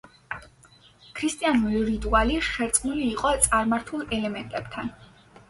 ქრისტიანული 1.19 1.81
რიტუალი 1.89 2.39
შერწყმული 2.47 3.05
იყო 3.11 3.35
წარმართულ 3.45 4.09
ელემენტებთან. 4.19 4.93